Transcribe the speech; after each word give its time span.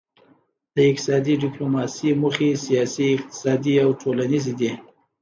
د 0.75 0.77
اقتصادي 0.89 1.33
ډیپلوماسي 1.43 2.09
موخې 2.21 2.49
سیاسي 2.65 3.05
اقتصادي 3.17 3.75
او 3.83 3.89
ټولنیزې 4.01 4.53
دي 4.59 4.71